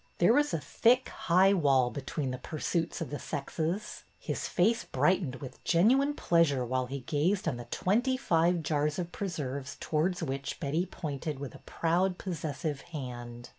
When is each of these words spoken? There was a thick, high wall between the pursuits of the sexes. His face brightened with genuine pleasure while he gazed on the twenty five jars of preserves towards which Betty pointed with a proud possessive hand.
There 0.17 0.33
was 0.33 0.51
a 0.51 0.59
thick, 0.59 1.09
high 1.09 1.53
wall 1.53 1.91
between 1.91 2.31
the 2.31 2.39
pursuits 2.39 3.01
of 3.01 3.11
the 3.11 3.19
sexes. 3.19 4.01
His 4.17 4.47
face 4.47 4.83
brightened 4.83 5.35
with 5.35 5.63
genuine 5.63 6.15
pleasure 6.15 6.65
while 6.65 6.87
he 6.87 7.01
gazed 7.01 7.47
on 7.47 7.57
the 7.57 7.65
twenty 7.65 8.17
five 8.17 8.63
jars 8.63 8.97
of 8.97 9.11
preserves 9.11 9.77
towards 9.79 10.23
which 10.23 10.59
Betty 10.59 10.87
pointed 10.87 11.37
with 11.37 11.53
a 11.53 11.59
proud 11.67 12.17
possessive 12.17 12.81
hand. 12.81 13.49